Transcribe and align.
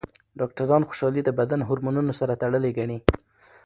ډاکټران 0.39 0.81
خوشحالي 0.87 1.21
د 1.25 1.29
بدن 1.39 1.59
هورمونونو 1.67 2.11
سره 2.19 2.39
تړلې 2.41 2.71
ګڼي. 2.77 2.97